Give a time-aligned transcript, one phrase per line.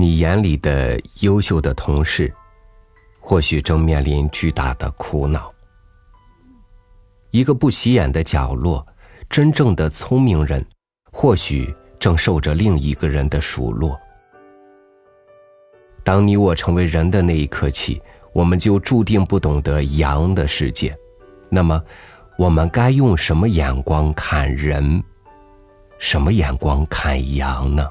[0.00, 2.32] 你眼里的优秀的同事，
[3.18, 5.52] 或许正面临巨大的苦恼。
[7.32, 8.86] 一个不起眼的角落，
[9.28, 10.64] 真正的聪明人，
[11.10, 13.98] 或许正受着另一个人的数落。
[16.04, 18.00] 当你我成为人的那一刻起，
[18.32, 20.96] 我们就注定不懂得羊的世界。
[21.50, 21.82] 那么，
[22.38, 25.02] 我们该用什么眼光看人？
[25.98, 27.84] 什么眼光看羊呢？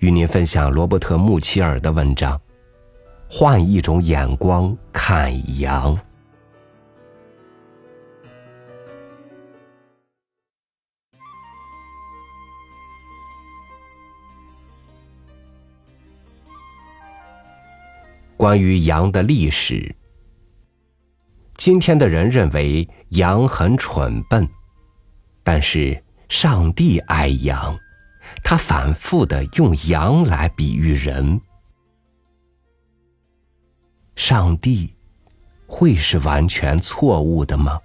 [0.00, 2.40] 与您分享罗伯特·穆齐尔的文章：
[3.28, 5.96] 换一种眼光看羊。
[18.38, 19.94] 关于羊的历史，
[21.58, 24.48] 今天的人认为羊很蠢笨。
[25.42, 27.78] 但是上帝爱羊，
[28.42, 31.40] 他反复的用羊来比喻人。
[34.16, 34.94] 上帝
[35.66, 37.80] 会是完全错误的吗？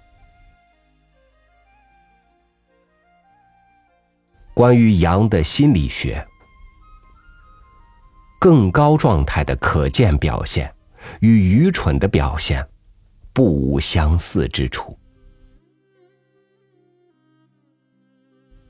[4.52, 6.26] 关于羊的心理学，
[8.38, 10.74] 更高状态的可见表现
[11.20, 12.66] 与愚蠢的表现
[13.32, 14.98] 不无相似之处。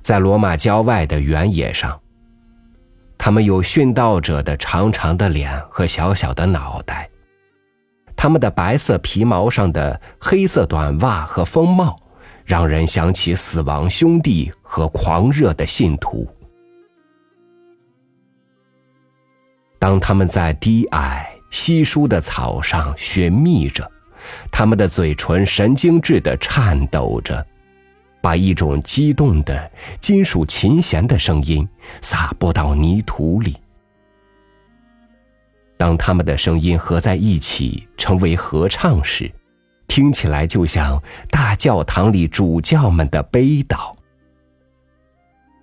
[0.07, 2.01] 在罗马郊外的原野上，
[3.19, 7.11] 他们有殉道者的长长的脸和小小的脑袋，
[8.15, 12.01] 他们的白色皮毛上的黑色短袜和风帽，
[12.45, 16.25] 让人想起死亡兄弟和狂热的信徒。
[19.81, 23.91] 当他们在低矮稀疏的草上寻觅着，
[24.53, 27.45] 他们的嘴唇神经质的颤抖着。
[28.21, 31.69] 把一种激动的金属琴弦的声音
[32.01, 33.57] 撒播到泥土里。
[35.77, 39.31] 当他们的声音合在一起成为合唱时，
[39.87, 43.95] 听起来就像大教堂里主教们的悲祷。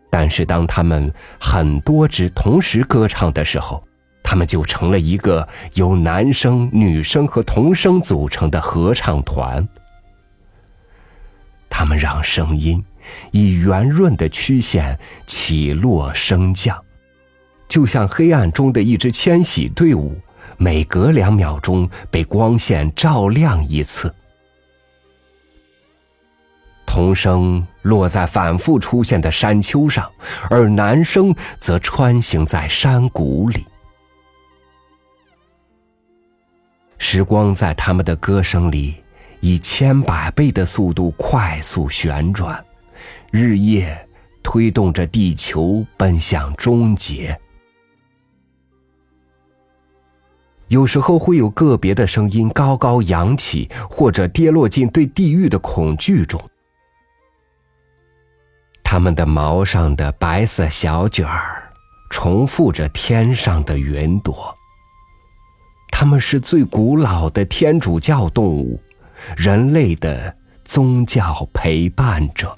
[0.09, 3.83] 但是，当他们很多支同时歌唱的时候，
[4.23, 9.67] 他们就成了一个由男生、女生和童声组成的合唱团。
[11.75, 12.85] 他们让声音
[13.31, 16.79] 以圆润的曲线起落升降，
[17.67, 20.15] 就像黑暗中的一支迁徙队伍，
[20.55, 24.13] 每隔两秒钟被光线照亮一次。
[26.85, 30.09] 童声落在反复出现的山丘上，
[30.51, 33.65] 而男声则穿行在山谷里。
[36.99, 39.02] 时光在他们的歌声里。
[39.45, 42.63] 以千百倍的速度快速旋转，
[43.29, 44.07] 日夜
[44.41, 47.37] 推动着地球奔向终结。
[50.69, 56.41] 有时候会有个别的声音高高扬起，或者跌落进对地狱的恐惧中。
[58.81, 61.69] 它们的毛上的白色小卷儿，
[62.09, 64.55] 重复着天上的云朵。
[65.91, 68.79] 它们是最古老的天主教动物。
[69.37, 72.55] 人类的宗教陪伴者。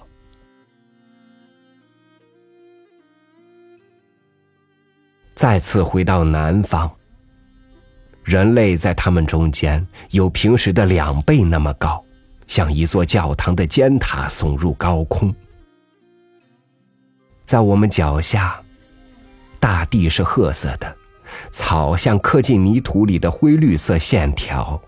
[5.35, 6.89] 再次回到南方，
[8.23, 12.03] 人类在他们中间有平时的两倍那么高，
[12.47, 15.33] 像一座教堂的尖塔耸入高空。
[17.43, 18.59] 在我们脚下，
[19.59, 20.95] 大地是褐色的，
[21.51, 24.81] 草像刻进泥土里的灰绿色线条。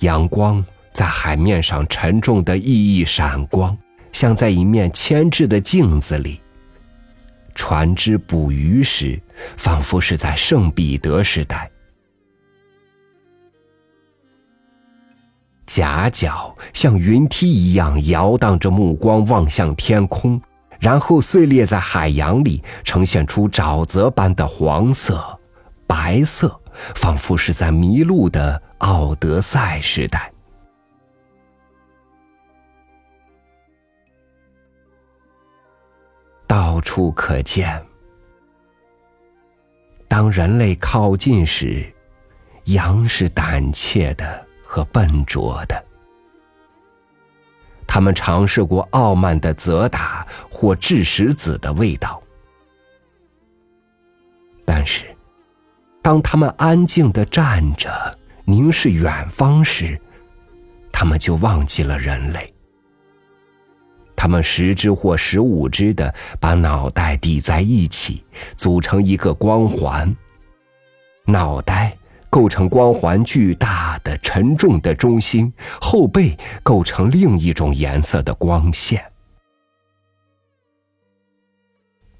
[0.00, 3.76] 阳光在海面上沉重的熠熠闪光，
[4.12, 6.40] 像在一面铅制的镜子里。
[7.54, 9.20] 船只捕鱼时，
[9.56, 11.70] 仿佛是在圣彼得时代。
[15.66, 20.40] 夹角像云梯一样摇荡着目光望向天空，
[20.80, 25.38] 然后碎裂在海洋里，呈现出沼泽般的黄色、
[25.86, 26.59] 白色。
[26.94, 30.32] 仿佛是在迷路的奥德赛时代，
[36.46, 37.80] 到处可见。
[40.08, 41.92] 当人类靠近时，
[42.64, 45.84] 羊是胆怯的和笨拙的。
[47.86, 52.22] 他们尝试过傲慢的责打或掷石子的味道，
[54.64, 55.04] 但是。
[56.02, 60.00] 当他们安静的站着，凝视远方时，
[60.90, 62.52] 他们就忘记了人类。
[64.16, 68.24] 他们十只或十五只的把脑袋抵在一起，
[68.56, 70.14] 组成一个光环。
[71.26, 71.96] 脑袋
[72.28, 79.02] 构成光环巨大的、沉重的中心，后背构成另一种颜色的光线。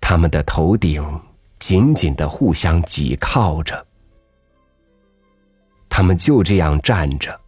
[0.01, 1.05] 他们的头顶
[1.61, 3.87] 紧紧的互相挤靠着，
[5.89, 7.39] 他们就这样站着。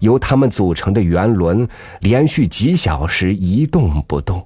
[0.00, 1.68] 由他们组成的圆轮
[2.00, 4.44] 连续几小时一动不动，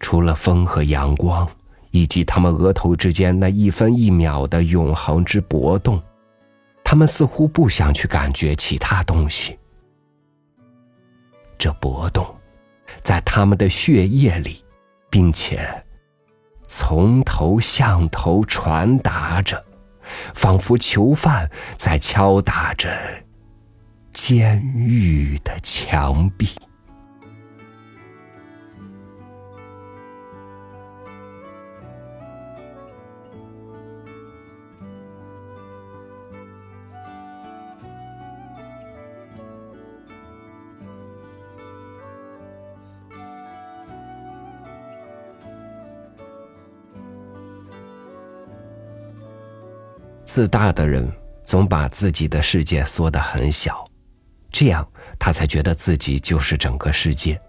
[0.00, 1.48] 除了风和阳光，
[1.92, 6.02] 以及他们额头之间那一分一秒的永恒之搏动，
[6.84, 9.58] 他们似乎不想去感觉其他东西。
[11.56, 12.26] 这搏动，
[13.02, 14.62] 在他们的血液里，
[15.08, 15.66] 并且
[16.72, 19.64] 从头向头传达着。
[20.34, 22.90] 仿佛囚犯在敲打着
[24.12, 26.48] 监狱的墙壁。
[50.32, 51.10] 自大的人
[51.42, 53.84] 总把自己的世界缩得很小，
[54.52, 54.88] 这样
[55.18, 57.40] 他才觉得自己就是整个世界。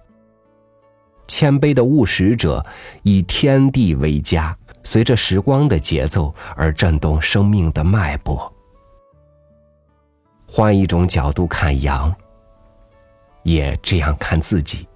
[1.27, 2.65] 谦卑的务实者
[3.03, 8.51] 以天地为家，随着时光的节奏而震动生命的脉搏。
[10.47, 12.11] 换一种角度看羊，
[13.43, 14.87] 也这样看自己。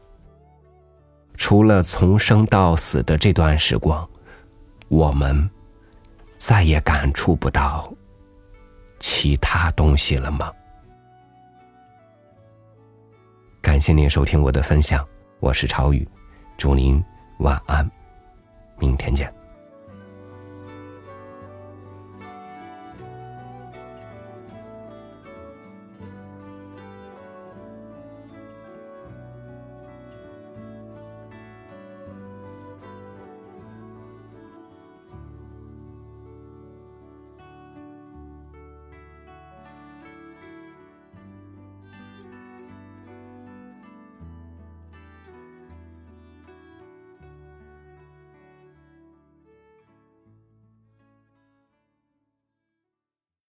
[1.35, 4.09] 除了从生到死的这段时光，
[4.87, 5.47] 我们。
[6.37, 7.91] 再也感触不到
[8.99, 10.51] 其他东西了吗？
[13.61, 15.05] 感谢您收听我的分享，
[15.39, 16.07] 我是朝宇，
[16.57, 17.03] 祝您
[17.39, 17.89] 晚安，
[18.77, 19.33] 明天见。